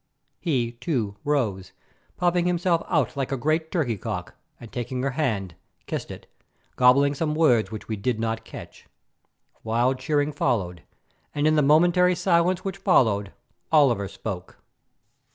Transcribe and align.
He, 0.39 0.71
too, 0.71 1.17
rose, 1.23 1.73
puffing 2.17 2.47
himself 2.47 2.81
out 2.87 3.15
like 3.15 3.31
a 3.31 3.37
great 3.37 3.71
turkey 3.71 3.99
cock, 3.99 4.33
and, 4.59 4.71
taking 4.71 5.03
her 5.03 5.11
hand, 5.11 5.53
kissed 5.85 6.09
it, 6.09 6.25
gobbling 6.75 7.13
some 7.13 7.35
words 7.35 7.69
which 7.69 7.87
we 7.87 7.97
did 7.97 8.19
not 8.19 8.43
catch. 8.43 8.87
Wild 9.63 9.99
cheering 9.99 10.31
followed, 10.31 10.81
and 11.35 11.45
in 11.45 11.55
the 11.55 11.61
momentary 11.61 12.15
silence 12.15 12.65
which 12.65 12.77
followed 12.79 13.31
Oliver 13.71 14.07
spoke. 14.07 14.57